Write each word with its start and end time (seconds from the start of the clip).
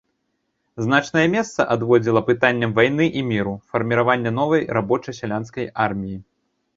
Значнае 0.85 1.25
месца 1.33 1.65
адводзіла 1.75 2.23
пытанням 2.29 2.73
вайны 2.79 3.05
і 3.21 3.23
міру, 3.33 3.53
фарміравання 3.73 4.31
новай 4.39 4.65
рабоча-сялянскай 4.79 5.69
арміі. 5.85 6.17